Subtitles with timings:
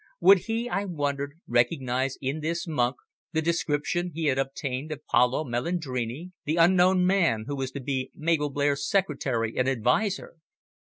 [0.19, 2.95] Would he, I wondered, recognise in this monk
[3.33, 8.09] the description he had obtained of Paolo Melandrini, the unknown man who was to be
[8.15, 10.37] Mabel Blair's secretary and adviser?